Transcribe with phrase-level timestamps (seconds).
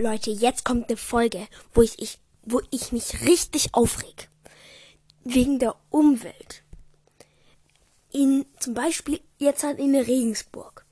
[0.00, 4.28] Leute, jetzt kommt eine Folge, wo ich, ich, wo ich mich richtig aufreg.
[5.24, 6.62] Wegen der Umwelt.
[8.10, 10.86] In, zum Beispiel jetzt halt in Regensburg.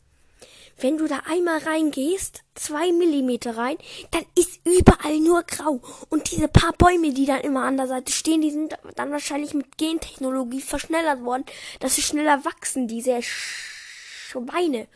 [0.80, 3.78] Wenn du da einmal reingehst, zwei Millimeter rein,
[4.12, 5.80] dann ist überall nur grau.
[6.08, 9.54] Und diese paar Bäume, die dann immer an der Seite stehen, die sind dann wahrscheinlich
[9.54, 11.44] mit Gentechnologie verschnellert worden,
[11.80, 14.86] dass sie schneller wachsen, diese Schweine,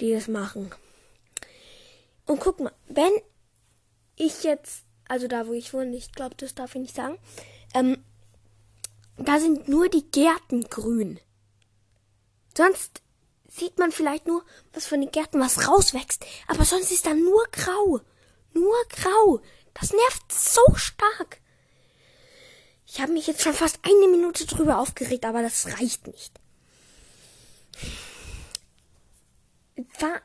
[0.00, 0.72] die das machen.
[2.26, 3.12] Und guck mal, wenn
[4.16, 7.18] ich jetzt, also da wo ich wohne, ich glaube, das darf ich nicht sagen,
[7.74, 8.02] ähm,
[9.16, 11.20] da sind nur die Gärten grün.
[12.56, 13.02] Sonst
[13.48, 17.44] sieht man vielleicht nur, was von den Gärten was rauswächst, aber sonst ist da nur
[17.52, 18.00] grau.
[18.52, 19.40] Nur grau.
[19.74, 21.40] Das nervt so stark.
[22.86, 26.40] Ich habe mich jetzt schon fast eine Minute drüber aufgeregt, aber das reicht nicht.
[29.98, 30.22] War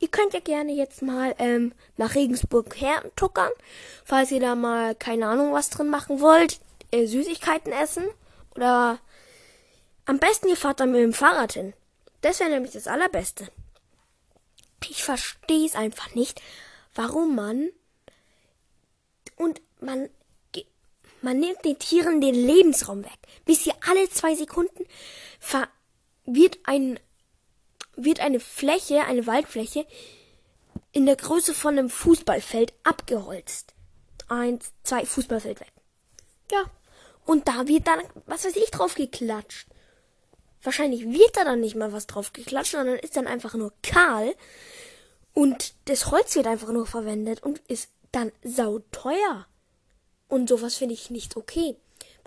[0.00, 3.50] Ihr könnt ja gerne jetzt mal ähm, nach Regensburg hertuckern,
[4.04, 6.60] falls ihr da mal keine Ahnung was drin machen wollt,
[6.92, 8.04] äh, Süßigkeiten essen
[8.54, 8.98] oder
[10.06, 11.74] am besten ihr fahrt dann mit dem Fahrrad hin.
[12.20, 13.48] Das wäre nämlich das Allerbeste.
[14.88, 16.40] Ich verstehe es einfach nicht,
[16.94, 17.68] warum man
[19.36, 20.08] und man
[21.20, 23.18] man nimmt den Tieren den Lebensraum weg.
[23.44, 24.84] Bis hier alle zwei Sekunden
[26.26, 27.00] wird ein
[27.98, 29.86] wird eine Fläche, eine Waldfläche,
[30.92, 33.74] in der Größe von einem Fußballfeld abgeholzt.
[34.28, 35.72] Eins, zwei Fußballfeld weg.
[36.50, 36.64] Ja.
[37.26, 39.68] Und da wird dann, was weiß ich, drauf geklatscht.
[40.62, 44.34] Wahrscheinlich wird da dann nicht mal was drauf geklatscht, sondern ist dann einfach nur kahl.
[45.34, 49.46] Und das Holz wird einfach nur verwendet und ist dann sauteuer.
[50.28, 51.76] Und sowas finde ich nicht okay.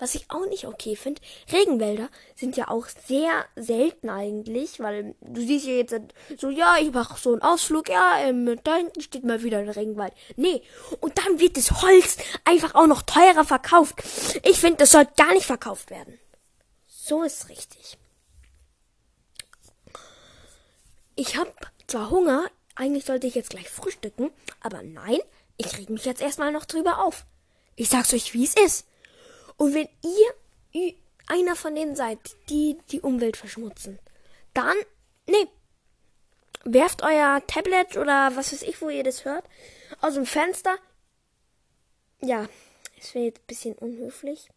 [0.02, 1.22] Was ich auch nicht okay finde,
[1.52, 5.94] Regenwälder sind ja auch sehr selten eigentlich, weil du siehst ja jetzt
[6.38, 9.68] so, ja, ich mache so einen Ausflug, ja, ähm, da hinten steht mal wieder ein
[9.68, 10.12] Regenwald.
[10.34, 10.60] Nee,
[10.98, 14.02] und dann wird das Holz einfach auch noch teurer verkauft.
[14.42, 16.18] Ich finde, das soll gar nicht verkauft werden.
[16.88, 17.96] So ist richtig.
[21.14, 21.52] Ich habe
[21.86, 25.20] zwar Hunger, eigentlich sollte ich jetzt gleich frühstücken, aber nein,
[25.58, 27.24] ich reg mich jetzt erstmal noch drüber auf.
[27.76, 28.88] Ich sag's euch, wie es ist.
[29.62, 30.96] Und wenn ihr
[31.28, 32.18] einer von denen seid,
[32.48, 34.00] die die Umwelt verschmutzen,
[34.54, 34.74] dann,
[35.28, 35.46] nee,
[36.64, 39.48] werft euer Tablet oder was weiß ich, wo ihr das hört,
[40.00, 40.76] aus dem Fenster.
[42.20, 42.48] Ja,
[42.98, 44.48] es wäre jetzt ein bisschen unhöflich.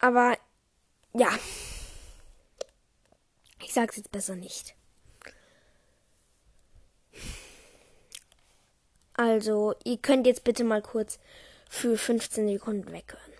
[0.00, 0.36] Aber,
[1.14, 1.30] ja.
[3.62, 4.74] Ich sag's jetzt besser nicht.
[9.12, 11.20] Also, ihr könnt jetzt bitte mal kurz
[11.68, 13.32] für 15 Sekunden weghören.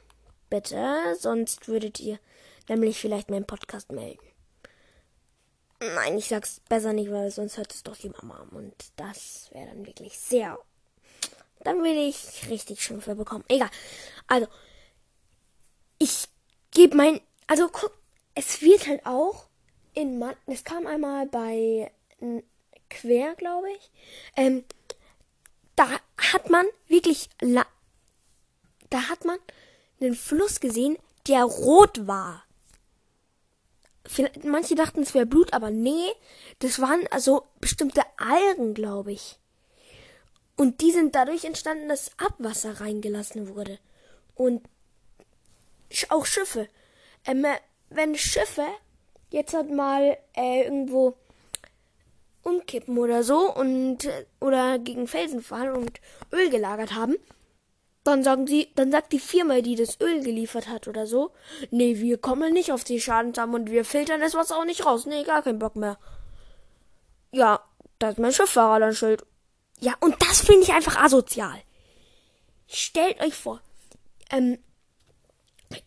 [0.49, 2.19] Bitte, sonst würdet ihr
[2.69, 4.27] nämlich vielleicht meinen Podcast melden.
[5.81, 8.47] Nein, ich sag's besser nicht, weil sonst hört es doch die Mama.
[8.53, 10.59] Und das wäre dann wirklich sehr.
[11.61, 13.45] Dann würde ich richtig Schimpfe bekommen.
[13.49, 13.71] Egal.
[14.27, 14.47] Also,
[15.99, 16.29] ich
[16.71, 17.21] gebe mein.
[17.47, 17.93] Also, guck,
[18.35, 19.49] es wird halt auch
[19.93, 20.25] in.
[20.47, 21.91] Es kam einmal bei
[22.89, 23.91] Quer, glaube ich.
[24.37, 24.65] Ähm,
[25.75, 27.29] da hat man wirklich
[28.97, 29.39] da hat man
[30.01, 30.97] einen Fluss gesehen,
[31.29, 32.45] der rot war.
[34.43, 36.07] Manche dachten, es wäre Blut, aber nee,
[36.61, 39.39] das waren also bestimmte Algen, glaube ich.
[40.57, 43.79] Und die sind dadurch entstanden, dass Abwasser reingelassen wurde.
[44.35, 44.63] Und
[46.09, 46.67] auch Schiffe.
[47.27, 47.45] Ähm,
[47.91, 48.67] wenn Schiffe
[49.29, 51.19] jetzt halt mal äh, irgendwo
[52.43, 56.01] umkippen oder so und äh, oder gegen Felsen fahren und
[56.33, 57.17] Öl gelagert haben,
[58.07, 61.33] dann sagen sie, dann sagt die Firma, die das Öl geliefert hat oder so,
[61.71, 65.07] nee, wir kommen nicht auf die Schadensam und wir filtern das Wasser auch nicht raus.
[65.07, 65.99] Nee, gar keinen Bock mehr.
[67.33, 67.63] Ja,
[67.99, 69.25] da ist mein Schifffahrer dann schuld.
[69.81, 71.63] Ja, und das finde ich einfach asozial.
[72.67, 73.61] Stellt euch vor,
[74.31, 74.59] ähm,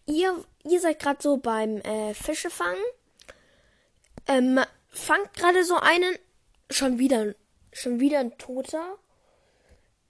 [0.06, 2.84] ihr, ihr seid gerade so beim äh, Fischefangen,
[4.28, 4.59] ähm,
[4.90, 6.16] fangt gerade so einen,
[6.69, 7.34] schon wieder,
[7.74, 8.97] schon wieder ein Toter,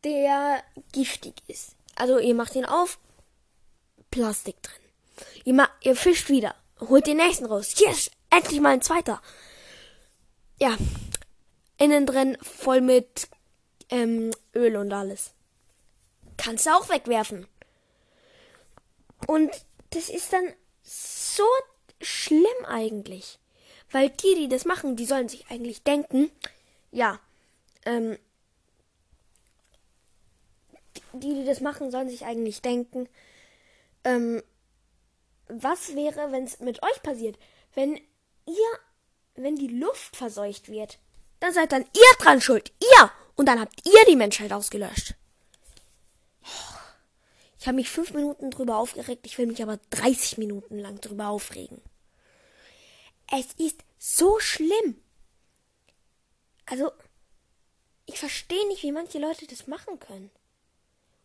[0.03, 1.75] der giftig ist.
[1.99, 2.97] Also ihr macht ihn auf,
[4.09, 4.81] Plastik drin.
[5.43, 7.75] Ihr, ma ihr fischt wieder, holt den nächsten raus.
[7.77, 9.21] Yes, endlich mal ein zweiter.
[10.59, 10.77] Ja,
[11.77, 13.27] innen drin voll mit
[13.89, 15.33] ähm, Öl und alles.
[16.37, 17.47] Kannst du auch wegwerfen.
[19.27, 19.51] Und
[19.89, 21.43] das ist dann so
[22.01, 23.39] schlimm eigentlich.
[23.91, 26.31] Weil die, die das machen, die sollen sich eigentlich denken,
[26.91, 27.19] ja,
[27.85, 28.17] ähm,
[31.13, 33.07] die, die das machen, sollen sich eigentlich denken,
[34.03, 34.41] ähm,
[35.47, 37.37] was wäre, wenn es mit euch passiert?
[37.73, 37.95] Wenn
[38.45, 38.79] ihr,
[39.35, 40.99] wenn die Luft verseucht wird,
[41.39, 42.71] dann seid dann ihr dran schuld.
[42.81, 43.11] Ihr!
[43.35, 45.15] Und dann habt ihr die Menschheit ausgelöscht.
[47.59, 51.27] Ich habe mich fünf Minuten drüber aufgeregt, ich will mich aber 30 Minuten lang drüber
[51.27, 51.81] aufregen.
[53.31, 55.01] Es ist so schlimm.
[56.65, 56.91] Also,
[58.05, 60.31] ich verstehe nicht, wie manche Leute das machen können.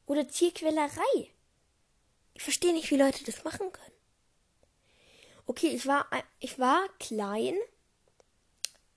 [0.07, 1.31] Oder Tierquälerei.
[2.35, 3.95] Ich verstehe nicht, wie Leute das machen können.
[5.47, 6.07] Okay, ich war,
[6.41, 7.55] ich war klein.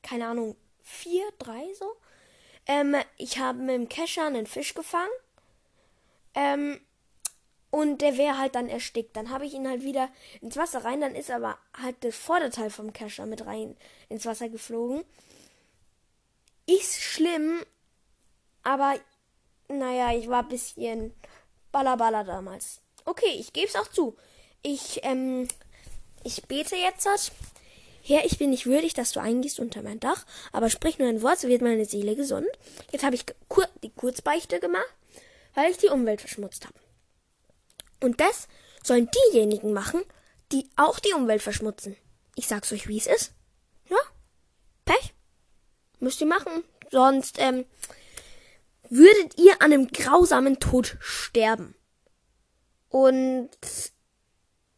[0.02, 1.96] Keine Ahnung, vier, drei so.
[2.66, 5.12] Ähm, ich habe mit dem Kescher einen Fisch gefangen.
[6.34, 6.82] Ähm,
[7.70, 9.16] und der wäre halt dann erstickt.
[9.16, 10.10] Dann habe ich ihn halt wieder
[10.42, 11.02] ins Wasser rein.
[11.02, 13.76] Dann ist aber halt das Vorderteil vom Kescher mit rein
[14.10, 15.04] ins Wasser geflogen.
[16.66, 17.64] Ist schlimm,
[18.64, 19.00] aber
[19.70, 21.14] naja, ich war ein bisschen
[21.72, 22.82] ballerballer damals.
[23.06, 24.16] Okay, ich gebe es auch zu.
[24.62, 25.48] Ich, ähm,
[26.24, 27.08] ich bete jetzt.
[28.04, 31.22] Herr, ich bin nicht würdig, dass du eingehst unter mein Dach, aber sprich nur ein
[31.22, 32.48] Wort, so wird meine Seele gesund.
[32.92, 34.94] Jetzt habe ich kur die Kurzbeichte gemacht,
[35.54, 36.80] weil ich die Umwelt verschmutzt habe.
[38.02, 38.48] Und das
[38.84, 40.04] sollen diejenigen machen,
[40.54, 41.98] die auch die Umwelt verschmutzen.
[42.36, 43.34] Ich sag's euch, wie es ist.
[43.90, 43.98] Ja?
[44.86, 45.14] Pech.
[46.00, 46.64] Müsst ihr machen.
[46.92, 47.66] Sonst, ähm,
[48.90, 51.76] würdet ihr an einem grausamen Tod sterben.
[52.90, 53.50] Und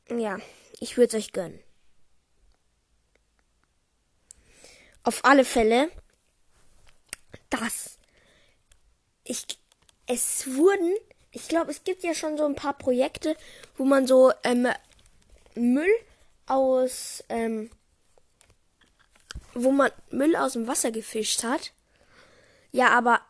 [0.10, 0.40] ja,
[0.80, 1.60] ich würde es euch gönnen.
[5.04, 5.90] Auf alle Fälle,
[7.50, 7.98] dass
[9.24, 9.46] ich
[10.08, 10.94] es wurden,
[11.32, 13.36] ich glaube, es gibt ja schon so ein paar Projekte,
[13.78, 14.68] wo man so ähm,
[15.56, 15.94] Müll
[16.48, 17.70] aus ähm,
[19.54, 21.74] wo man Müll aus dem Wasser gefischt hat.
[22.72, 23.22] Ja, aber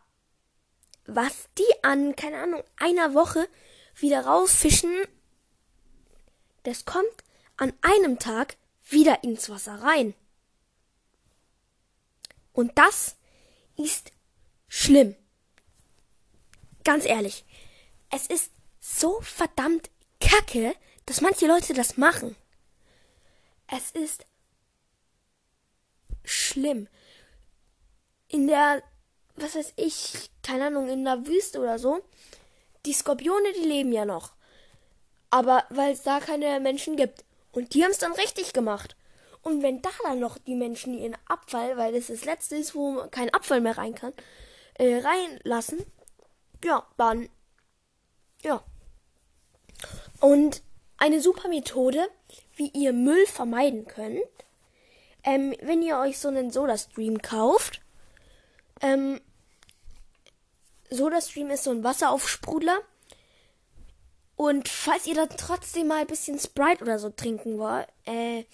[1.15, 3.47] was die an, keine Ahnung, einer Woche
[3.95, 4.93] wieder rauffischen,
[6.63, 7.23] das kommt
[7.57, 10.13] an einem Tag wieder ins Wasser rein.
[12.53, 13.15] Und das
[13.77, 14.11] ist
[14.67, 15.15] schlimm.
[16.83, 17.45] Ganz ehrlich,
[18.11, 19.89] es ist so verdammt
[20.19, 20.75] kacke,
[21.05, 22.35] dass manche Leute das machen.
[23.67, 24.25] Es ist
[26.23, 26.87] schlimm.
[28.27, 28.83] In der
[29.41, 32.01] was weiß ich, keine Ahnung, in der Wüste oder so.
[32.85, 34.33] Die Skorpione, die leben ja noch.
[35.29, 37.23] Aber weil es da keine Menschen gibt.
[37.51, 38.95] Und die haben es dann richtig gemacht.
[39.41, 43.07] Und wenn da dann noch die Menschen ihren Abfall, weil das das letzte ist, wo
[43.09, 44.13] kein Abfall mehr rein kann,
[44.75, 45.79] äh, reinlassen,
[46.63, 47.29] ja, dann,
[48.43, 48.63] ja.
[50.19, 50.61] Und
[50.97, 52.09] eine super Methode,
[52.55, 54.19] wie ihr Müll vermeiden könnt,
[55.23, 57.81] ähm, wenn ihr euch so einen Soda-Stream kauft,
[58.81, 59.21] ähm,
[60.89, 62.79] SodaStream ist so ein Wasseraufsprudler.
[64.35, 68.45] Und falls ihr dann trotzdem mal ein bisschen Sprite oder so trinken wollt, äh,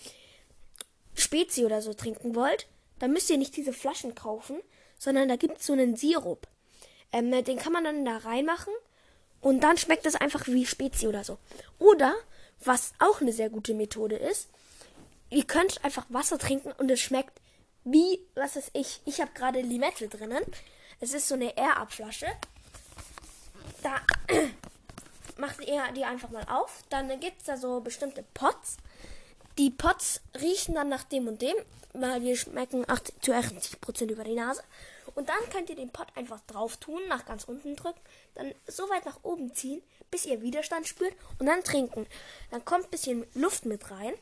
[1.13, 2.67] Spezi oder so trinken wollt,
[2.99, 4.59] dann müsst ihr nicht diese Flaschen kaufen,
[4.97, 6.47] sondern da gibt es so einen Sirup.
[7.11, 8.73] Ähm, den kann man dann da reinmachen
[9.41, 11.37] und dann schmeckt es einfach wie Spezi oder so.
[11.77, 12.15] Oder,
[12.63, 14.49] was auch eine sehr gute Methode ist,
[15.29, 17.39] ihr könnt einfach Wasser trinken und es schmeckt
[17.83, 20.43] wie, was ist ich, ich habe gerade Limette drinnen.
[21.00, 22.27] Es ist so eine Air-Up-Flasche.
[23.83, 24.01] Da
[25.38, 26.83] macht ihr die einfach mal auf.
[26.89, 28.77] Dann gibt es da so bestimmte Pots.
[29.57, 31.56] Die Pots riechen dann nach dem und dem,
[31.94, 34.63] weil die schmecken 80, zu 80% über die Nase.
[35.15, 38.00] Und dann könnt ihr den Pot einfach drauf tun, nach ganz unten drücken,
[38.33, 42.06] dann so weit nach oben ziehen, bis ihr Widerstand spürt und dann trinken.
[42.52, 44.14] Dann kommt ein bisschen Luft mit rein.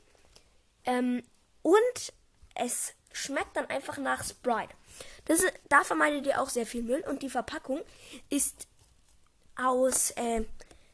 [0.85, 1.23] Ähm,
[1.63, 2.13] und
[2.53, 4.73] es schmeckt dann einfach nach Sprite.
[5.25, 7.81] Das ist, da vermeidet ihr auch sehr viel Müll und die Verpackung
[8.29, 8.67] ist
[9.55, 10.43] aus äh,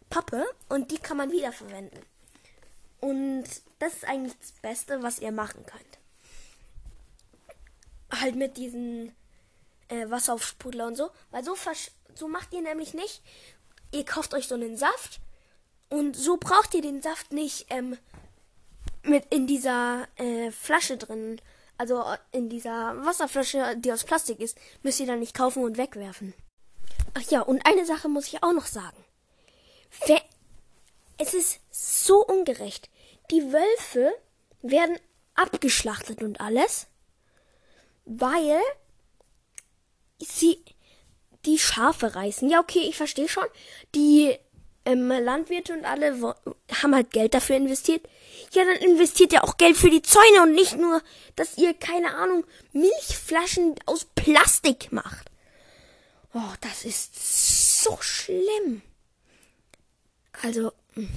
[0.10, 2.00] Pappe und die kann man wiederverwenden.
[3.00, 3.46] Und
[3.80, 6.00] das ist eigentlich das Beste, was ihr machen könnt.
[8.22, 9.16] Halt mit diesen
[9.88, 11.10] äh, Wasseraufsprudler und so.
[11.32, 11.56] Weil so,
[12.16, 13.22] so macht ihr nämlich nicht.
[13.92, 15.20] Ihr kauft euch so einen Saft
[15.90, 17.98] und so braucht ihr den Saft nicht ähm,
[19.04, 21.42] mit in dieser äh, Flasche drin
[21.80, 26.34] also in dieser Wasserflasche, die aus Plastik ist, müsst ihr dann nicht kaufen und wegwerfen.
[27.14, 28.98] Ach ja, und eine Sache muss ich auch noch sagen.
[31.18, 32.90] Es ist so ungerecht.
[33.32, 34.12] Die Wölfe
[34.62, 35.00] werden
[35.36, 36.88] abgeschlachtet und alles,
[38.06, 38.60] weil
[40.20, 40.64] sie
[41.46, 42.50] die Schafe reißen.
[42.50, 43.48] Ja, okay, ich verstehe schon.
[43.96, 44.38] Die
[44.86, 46.36] ähm, Landwirte und alle
[46.82, 48.08] haben halt Geld dafür investiert.
[48.52, 51.02] Ja, dann investiert ihr auch Geld für die Zäune und nicht nur,
[51.36, 55.30] dass ihr, keine Ahnung, Milchflaschen aus Plastik macht.
[56.34, 58.82] Oh, das ist so schlimm.
[60.42, 61.10] Also, hm.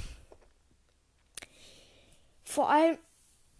[2.44, 2.98] vor allem,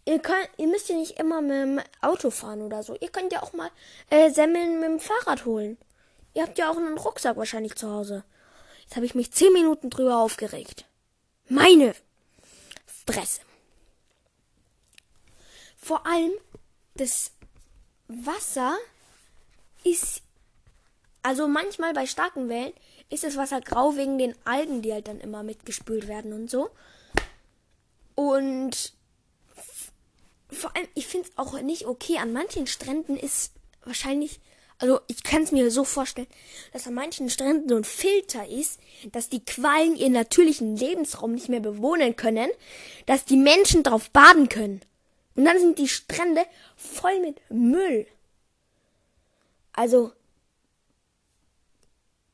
[0.04, 2.96] ihr könnt, ihr müsst ja nicht immer mit dem Auto fahren oder so.
[3.00, 3.70] Ihr könnt ja auch mal
[4.10, 5.78] äh, Semmeln mit dem Fahrrad holen.
[6.34, 8.24] Ihr habt ja auch einen Rucksack wahrscheinlich zu Hause.
[8.92, 10.84] Jetzt habe ich mich zehn Minuten drüber aufgeregt.
[11.48, 11.94] Meine
[13.06, 13.40] Fresse.
[15.78, 16.32] Vor allem
[16.96, 17.30] das
[18.06, 18.76] Wasser
[19.82, 20.20] ist,
[21.22, 22.74] also manchmal bei starken Wellen
[23.08, 26.68] ist das Wasser grau wegen den Algen, die halt dann immer mitgespült werden und so.
[28.14, 28.92] Und
[30.50, 32.18] vor allem, ich finde es auch nicht okay.
[32.18, 33.54] An manchen Stränden ist
[33.86, 34.38] wahrscheinlich,
[34.82, 36.26] also ich kann es mir so vorstellen,
[36.72, 38.80] dass an manchen Stränden so ein Filter ist,
[39.12, 42.50] dass die Quallen ihren natürlichen Lebensraum nicht mehr bewohnen können,
[43.06, 44.80] dass die Menschen drauf baden können.
[45.36, 48.08] Und dann sind die Strände voll mit Müll.
[49.72, 50.12] Also,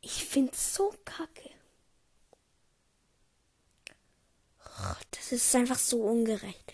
[0.01, 1.51] ich find's so kacke.
[5.11, 6.73] Das ist einfach so ungerecht.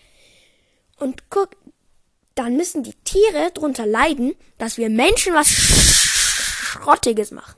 [0.99, 1.57] Und guck,
[2.35, 7.55] dann müssen die Tiere drunter leiden, dass wir Menschen was Schrottiges machen.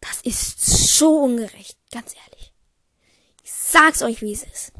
[0.00, 0.60] Das ist
[0.96, 2.52] so ungerecht, ganz ehrlich.
[3.44, 4.72] Ich sag's euch, wie es ist.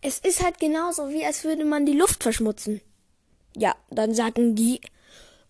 [0.00, 2.80] Es ist halt genauso, wie als würde man die Luft verschmutzen.
[3.56, 4.80] Ja, dann sagen die.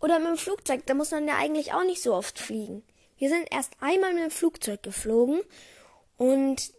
[0.01, 2.83] Oder mit dem Flugzeug, da muss man ja eigentlich auch nicht so oft fliegen.
[3.17, 5.41] Wir sind erst einmal mit dem Flugzeug geflogen
[6.17, 6.73] und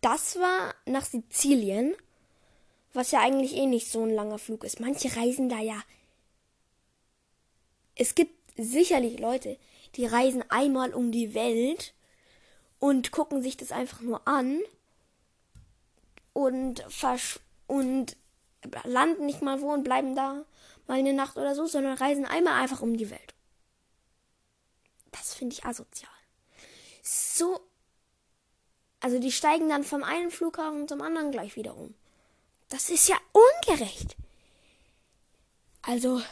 [0.00, 1.94] das war nach Sizilien,
[2.92, 4.80] was ja eigentlich eh nicht so ein langer Flug ist.
[4.80, 5.82] Manche reisen da ja.
[7.94, 9.58] Es gibt sicherlich Leute,
[9.96, 11.94] die reisen einmal um die Welt
[12.78, 14.60] und gucken sich das einfach nur an
[16.32, 18.16] und versch und
[18.84, 20.44] landen nicht mal wo und bleiben da
[20.86, 23.34] mal eine Nacht oder so, sondern reisen einmal einfach um die Welt.
[25.10, 26.10] Das finde ich asozial.
[27.02, 27.60] So.
[29.00, 31.94] Also die steigen dann vom einen Flughafen zum anderen gleich wieder um.
[32.72, 34.16] Das ist ja ungerecht.
[35.82, 36.22] Also.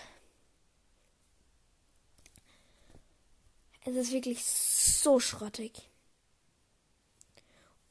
[3.84, 5.90] Es ist wirklich so schrottig.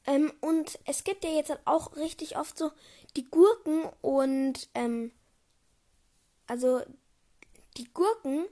[0.04, 2.72] Ähm, und es gibt ja jetzt auch richtig oft so
[3.14, 5.12] die Gurken und ähm,
[6.48, 6.82] also
[7.76, 8.46] die Gurken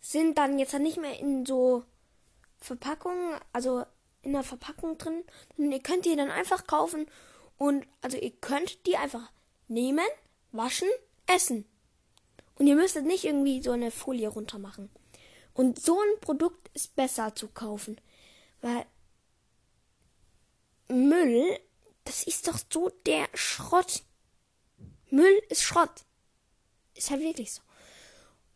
[0.00, 1.84] sind dann jetzt nicht mehr in so
[2.56, 3.84] Verpackungen, also
[4.22, 5.22] in der Verpackung drin,
[5.54, 7.06] sondern ihr könnt die dann einfach kaufen
[7.60, 9.30] und also ihr könnt die einfach
[9.68, 10.06] nehmen,
[10.50, 10.88] waschen,
[11.26, 11.66] essen.
[12.58, 14.88] Und ihr müsstet nicht irgendwie so eine Folie runter machen.
[15.52, 18.00] Und so ein Produkt ist besser zu kaufen,
[18.62, 18.86] weil
[20.88, 21.60] Müll,
[22.04, 24.04] das ist doch so der Schrott.
[25.10, 26.06] Müll ist Schrott.
[26.94, 27.60] Ist halt wirklich so.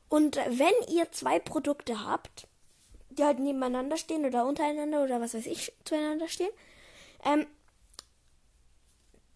[0.08, 2.49] Und wenn ihr zwei Produkte habt,
[3.11, 6.52] die halt nebeneinander stehen oder untereinander oder was weiß ich zueinander stehen,
[7.23, 7.46] ähm,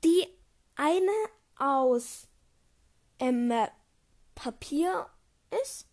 [0.05, 0.27] die
[0.77, 1.13] eine
[1.57, 2.29] aus
[3.19, 3.53] ähm,
[4.35, 5.07] Papier
[5.65, 5.87] ist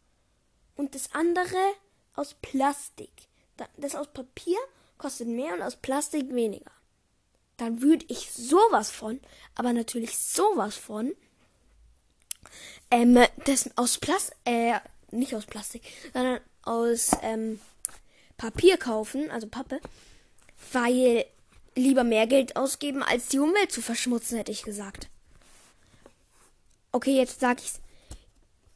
[0.75, 1.57] und das andere
[2.13, 3.11] aus Plastik.
[3.77, 4.57] Das aus Papier
[4.97, 6.71] kostet mehr und aus Plastik weniger.
[7.57, 9.19] Dann würde ich sowas von,
[9.55, 11.13] aber natürlich sowas von
[12.91, 14.79] ähm, das aus Plastik, äh,
[15.11, 15.83] nicht aus Plastik,
[16.13, 17.59] sondern aus ähm,
[18.37, 19.79] Papier kaufen, also Pappe,
[20.71, 21.25] weil
[21.75, 25.07] lieber mehr Geld ausgeben, als die Umwelt zu verschmutzen, hätte ich gesagt.
[26.91, 27.79] Okay, jetzt sag ich's.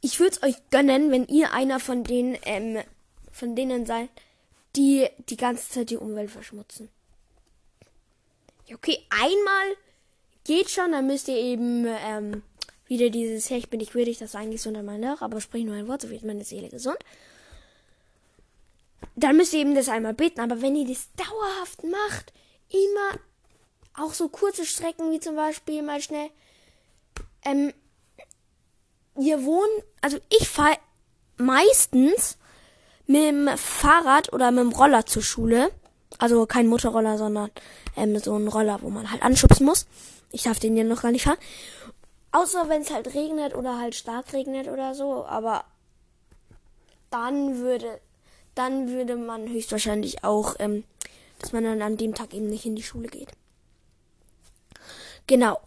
[0.02, 2.78] Ich würde es euch gönnen, wenn ihr einer von den, ähm,
[3.32, 4.08] von denen seid,
[4.76, 6.88] die die ganze Zeit die Umwelt verschmutzen.
[8.66, 9.76] Ja, okay, einmal
[10.44, 12.42] geht schon, dann müsst ihr eben, ähm,
[12.86, 15.40] wieder dieses, hey, ich bin nicht würdig, dass du eigentlich so unter mein Dach, aber
[15.40, 16.98] sprich nur ein Wort, so wird meine Seele gesund.
[19.16, 22.32] Dann müsst ihr eben das einmal beten, aber wenn ihr das dauerhaft macht,
[22.70, 23.20] immer
[23.94, 26.30] auch so kurze Strecken wie zum Beispiel mal schnell,
[27.44, 27.72] ähm,
[29.18, 30.78] ihr wohnt, also ich fahre
[31.36, 32.38] meistens
[33.06, 35.72] mit dem Fahrrad oder mit dem Roller zur Schule.
[36.18, 37.50] Also kein Motorroller, sondern
[37.96, 39.86] ähm, so ein Roller, wo man halt anschubsen muss.
[40.32, 41.38] Ich darf den ja noch gar nicht fahren.
[42.32, 45.24] Außer wenn es halt regnet oder halt stark regnet oder so.
[45.24, 45.64] Aber
[47.10, 48.00] dann würde,
[48.54, 50.84] dann würde man höchstwahrscheinlich auch, ähm,
[51.40, 53.30] dass man dann an dem Tag eben nicht in die Schule geht.
[55.26, 55.60] Genau.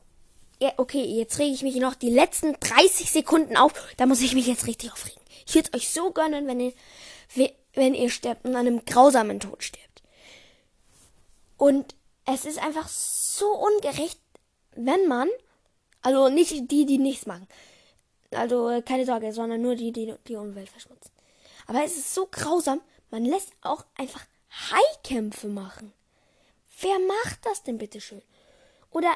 [0.60, 3.74] Ja, okay, jetzt rege ich mich noch die letzten 30 Sekunden auf.
[3.98, 5.22] Da muss ich mich jetzt richtig aufregen.
[5.46, 6.74] Ich würde euch so gönnen, wenn ihr,
[7.74, 10.04] wenn ihr sterbt und an einem grausamen Tod stirbt.
[11.58, 14.20] Und es ist einfach so ungerecht,
[14.76, 15.28] wenn man
[16.04, 17.48] also nicht die, die nichts machen.
[18.32, 21.12] Also äh, keine Sorge, sondern nur die, die die Umwelt verschmutzen.
[21.66, 24.26] Aber es ist so grausam, man lässt auch einfach
[24.72, 25.94] Haikämpfe machen.
[26.80, 28.22] Wer macht das denn bitteschön?
[28.92, 29.12] Oder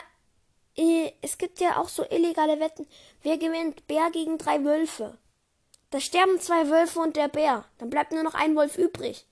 [0.76, 2.88] äh, es gibt ja auch so illegale Wetten.
[3.24, 5.18] Wer gewinnt Bär gegen drei Wölfe?
[5.90, 7.66] Da sterben zwei Wölfe und der Bär.
[7.78, 9.26] Dann bleibt nur noch ein Wolf übrig.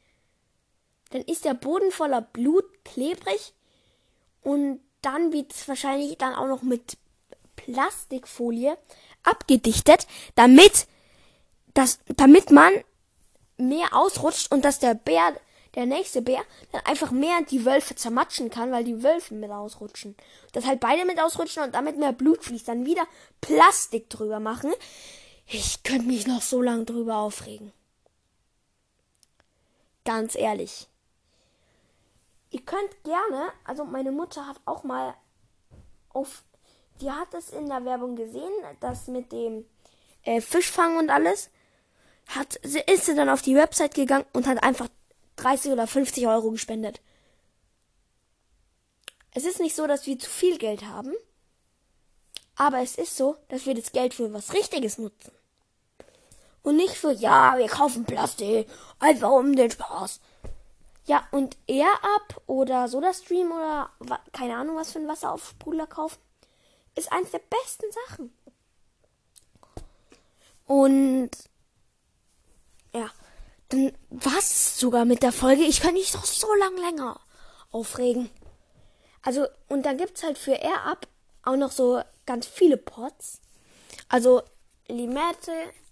[1.12, 3.54] Dann ist der Boden voller Blut, klebrig
[4.42, 6.98] und dann wird es wahrscheinlich dann auch noch mit
[7.56, 8.78] Plastikfolie
[9.24, 10.88] abgedichtet, damit
[11.74, 12.74] das, damit man
[13.58, 15.36] mehr ausrutscht und dass der Bär,
[15.76, 16.42] der nächste Bär,
[16.72, 20.16] dann einfach mehr die Wölfe zermatschen kann, weil die Wölfe mit ausrutschen.
[20.54, 22.68] Dass halt beide mit ausrutschen und damit mehr Blut fließt.
[22.68, 23.06] Dann wieder
[23.42, 24.74] Plastik drüber machen.
[25.48, 27.72] Ich könnte mich noch so lange drüber aufregen.
[30.06, 30.88] Ganz ehrlich.
[32.52, 35.14] Ihr könnt gerne, also meine Mutter hat auch mal
[36.10, 36.44] auf,
[37.02, 39.66] die hat es in der Werbung gesehen, das mit dem
[40.24, 41.50] äh, Fischfang und alles
[42.28, 44.88] hat, ist sie dann auf die Website gegangen und hat einfach
[45.38, 47.02] 30 oder 50 Euro gespendet.
[49.32, 51.14] Es ist nicht so, dass wir zu viel Geld haben,
[52.56, 55.32] aber es ist so, dass wir das Geld für was Richtiges nutzen.
[56.64, 58.68] Und nicht für, ja, wir kaufen Plastik,
[59.00, 60.20] einfach um den Spaß.
[61.06, 66.18] Ja, und Air Up oder SodaStream oder keine Ahnung, was für ein Wasseraufsprudler kaufen,
[66.96, 68.34] ist eins der besten Sachen.
[70.66, 71.30] Und
[73.76, 75.64] dann war's sogar mit der Folge.
[75.64, 77.20] Ich kann mich doch so lang länger
[77.72, 78.30] aufregen.
[79.22, 81.08] Also, und dann gibt's halt für Air Up
[81.44, 83.42] auch noch so ganz viele Pots.
[84.08, 84.42] Also,
[84.88, 85.52] Limette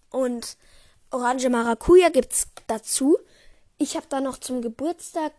[0.10, 0.58] und
[1.12, 3.18] Orange Maracuja gibt's dazu.
[3.78, 5.34] Ich habe da noch zum Geburtstag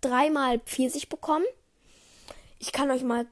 [0.00, 1.46] dreimal Pfirsich bekommen.
[2.58, 3.26] Ich kann euch mal,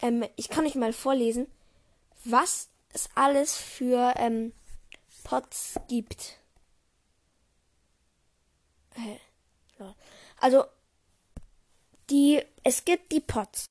[0.00, 1.46] ähm, ich kann euch mal vorlesen,
[2.24, 4.52] was es alles für ähm,
[5.24, 6.38] Pots gibt.
[10.40, 10.64] Also,
[12.10, 13.66] die, es gibt die Pots.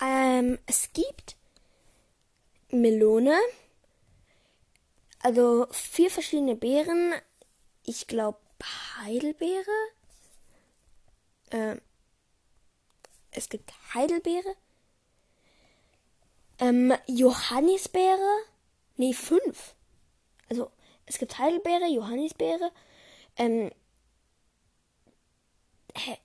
[0.00, 1.36] Ähm, es gibt
[2.70, 3.38] Melone,
[5.20, 7.14] also vier verschiedene Beeren.
[7.84, 8.38] Ich glaube
[8.98, 9.88] Heidelbeere.
[11.50, 11.80] Ähm,
[13.30, 14.56] es gibt Heidelbeere.
[16.58, 18.44] Ähm, Johannisbeere.
[18.96, 19.74] Nee, fünf.
[20.48, 20.70] Also,
[21.06, 22.72] es gibt Heidelbeere, Johannisbeere,
[23.36, 23.70] ähm,
[25.94, 26.18] hä?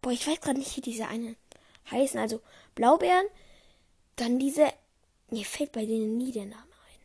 [0.00, 1.36] Boah, ich weiß gerade nicht, wie diese eine
[1.90, 2.18] heißen.
[2.20, 2.40] Also
[2.74, 3.26] Blaubeeren,
[4.16, 4.72] dann diese.
[5.30, 7.00] Mir fällt bei denen nie der Name ein.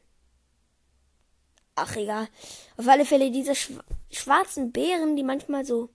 [1.76, 2.30] Ach, egal.
[2.78, 3.80] Auf alle Fälle diese schw
[4.12, 5.90] schwarzen Beeren, die manchmal so.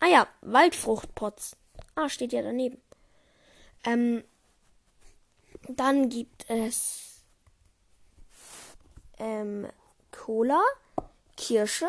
[0.00, 1.56] Ah ja, Waldfruchtpots.
[1.94, 2.80] Ah, steht ja daneben.
[3.84, 4.24] Ähm,
[5.68, 7.22] dann gibt es
[9.18, 9.68] ähm,
[10.10, 10.62] Cola.
[11.36, 11.88] Kirsche,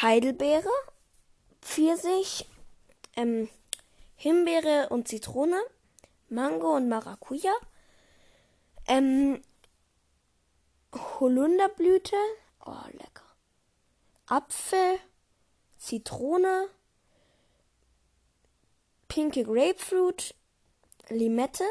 [0.00, 0.70] Heidelbeere,
[1.60, 2.48] Pfirsich,
[3.16, 3.48] ähm,
[4.16, 5.60] Himbeere und Zitrone,
[6.28, 7.52] Mango und Maracuja,
[8.86, 9.42] ähm,
[10.92, 12.16] Holunderblüte,
[12.64, 13.24] oh lecker,
[14.26, 14.98] Apfel,
[15.76, 16.68] Zitrone,
[19.08, 20.34] pinke Grapefruit,
[21.08, 21.64] Limette,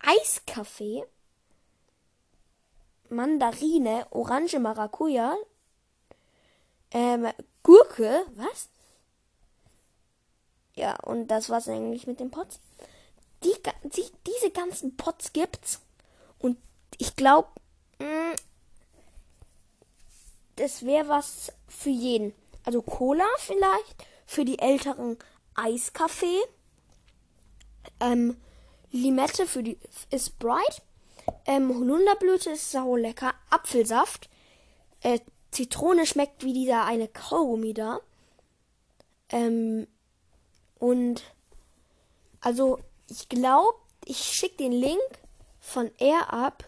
[0.00, 1.04] Eiskaffee,
[3.10, 5.36] Mandarine, Orange Maracuja,
[6.90, 7.28] ähm,
[7.62, 8.68] Gurke, was?
[10.74, 12.60] Ja, und das war's eigentlich mit den Pots.
[13.42, 15.80] Die, die, diese ganzen Pots gibt's.
[16.38, 16.56] Und
[16.98, 17.48] ich glaube,
[17.98, 18.34] mm,
[20.56, 22.32] das wäre was für jeden.
[22.64, 25.18] Also Cola vielleicht, für die älteren
[25.54, 26.40] Eiskaffee.
[28.00, 28.36] Ähm,
[28.90, 29.78] Limette für die
[30.38, 30.82] bright.
[31.46, 33.34] Ähm, Holunderblüte ist sau lecker.
[33.50, 34.28] Apfelsaft.
[35.00, 38.00] Äh, Zitrone schmeckt wie dieser eine Kaugummi da.
[39.30, 39.86] Ähm,
[40.78, 41.22] und
[42.40, 45.00] also ich glaube, ich schicke den Link
[45.60, 46.64] von Air ab.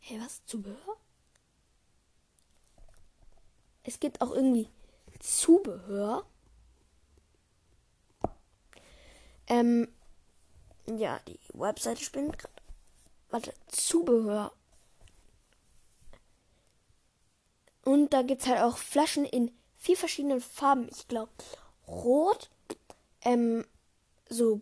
[0.00, 0.44] Hey, was?
[0.46, 0.96] Zubehör?
[3.84, 4.68] Es gibt auch irgendwie
[5.20, 6.24] Zubehör.
[9.48, 9.88] Ähm,
[10.86, 12.61] ja, die Webseite spinnt gerade
[13.32, 14.52] warte, Zubehör.
[17.84, 20.88] Und da gibt es halt auch Flaschen in vier verschiedenen Farben.
[20.90, 21.32] Ich glaube,
[21.88, 22.50] rot,
[23.22, 23.66] ähm,
[24.28, 24.60] so,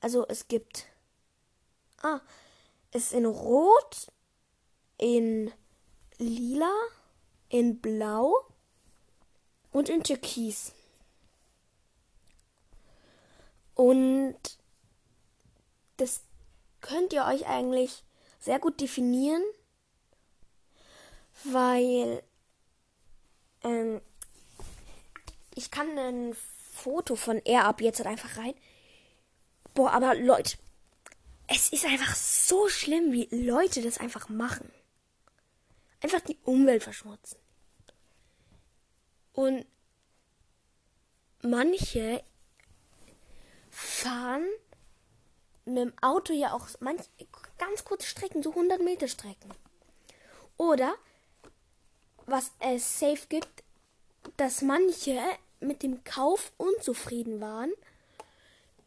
[0.00, 0.86] also es gibt,
[2.02, 2.20] ah,
[2.92, 4.06] es ist in rot,
[4.96, 5.52] in
[6.18, 6.72] lila,
[7.50, 8.34] in blau
[9.72, 10.72] und in türkis.
[13.74, 14.38] Und
[15.98, 16.22] das
[16.80, 18.04] könnt ihr euch eigentlich
[18.38, 19.42] sehr gut definieren,
[21.44, 22.22] weil
[23.62, 24.00] ähm,
[25.54, 26.36] ich kann ein
[26.74, 28.54] Foto von er ab jetzt halt einfach rein.
[29.74, 30.56] Boah, aber Leute,
[31.48, 34.70] es ist einfach so schlimm, wie Leute das einfach machen.
[36.00, 37.38] Einfach die Umwelt verschmutzen.
[39.32, 39.66] Und
[41.42, 42.22] manche
[43.70, 44.46] fahren
[45.68, 47.02] mit dem Auto ja auch manch,
[47.58, 49.50] ganz kurze Strecken, so 100 Meter Strecken.
[50.56, 50.94] Oder
[52.26, 53.64] was es safe gibt,
[54.36, 55.18] dass manche
[55.60, 57.72] mit dem Kauf unzufrieden waren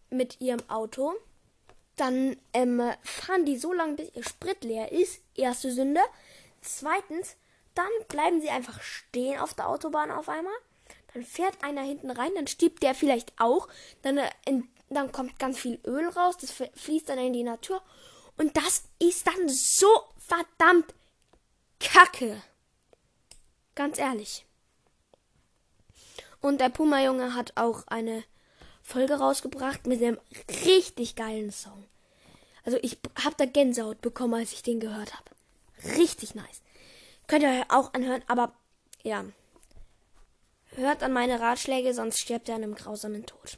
[0.09, 1.13] mit ihrem Auto.
[1.95, 5.21] Dann ähm, fahren die so lange, bis ihr Sprit leer ist.
[5.35, 6.01] Erste Sünde.
[6.61, 7.35] Zweitens,
[7.73, 10.53] dann bleiben sie einfach stehen auf der Autobahn auf einmal.
[11.13, 13.67] Dann fährt einer hinten rein, dann stiebt der vielleicht auch.
[14.01, 14.29] Dann, äh,
[14.95, 17.81] dann kommt ganz viel Öl raus, das fließt dann in die Natur.
[18.37, 20.93] Und das ist dann so verdammt
[21.79, 22.41] kacke.
[23.75, 24.45] Ganz ehrlich.
[26.41, 28.23] Und der Puma-Junge hat auch eine
[28.81, 30.19] Folge rausgebracht mit einem
[30.65, 31.85] richtig geilen Song.
[32.63, 35.31] Also ich hab da Gänsehaut bekommen, als ich den gehört habe.
[35.97, 36.61] Richtig nice.
[37.27, 38.53] Könnt ihr auch anhören, aber
[39.03, 39.25] ja.
[40.75, 43.57] Hört an meine Ratschläge, sonst stirbt er an einem grausamen Tod.